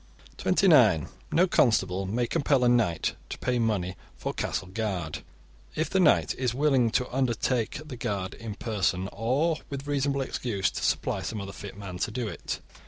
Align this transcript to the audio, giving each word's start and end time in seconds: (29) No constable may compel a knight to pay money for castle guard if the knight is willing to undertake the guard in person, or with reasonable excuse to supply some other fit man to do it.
(29) 0.37 1.09
No 1.31 1.45
constable 1.45 2.07
may 2.07 2.25
compel 2.25 2.63
a 2.63 2.67
knight 2.67 3.13
to 3.29 3.37
pay 3.37 3.59
money 3.59 3.95
for 4.15 4.33
castle 4.33 4.67
guard 4.69 5.19
if 5.75 5.91
the 5.91 5.99
knight 5.99 6.33
is 6.39 6.55
willing 6.55 6.89
to 6.89 7.07
undertake 7.15 7.79
the 7.87 7.95
guard 7.97 8.33
in 8.33 8.55
person, 8.55 9.07
or 9.13 9.57
with 9.69 9.85
reasonable 9.85 10.21
excuse 10.21 10.71
to 10.71 10.83
supply 10.83 11.21
some 11.21 11.39
other 11.39 11.53
fit 11.53 11.77
man 11.77 11.99
to 11.99 12.09
do 12.09 12.27
it. 12.27 12.61